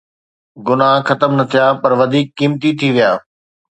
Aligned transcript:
گناهه 0.67 0.99
ختم 1.07 1.31
نه 1.39 1.45
ٿيا 1.51 1.65
پر 1.81 1.91
وڌيڪ 1.99 2.27
قيمتي 2.37 2.71
ٿي 2.79 2.89
ويا. 2.95 3.11